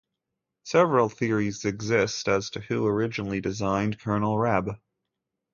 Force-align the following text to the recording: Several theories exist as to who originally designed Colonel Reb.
Several 0.63 1.09
theories 1.09 1.63
exist 1.63 2.27
as 2.27 2.49
to 2.49 2.59
who 2.59 2.87
originally 2.87 3.39
designed 3.39 3.99
Colonel 3.99 4.35
Reb. 4.35 4.79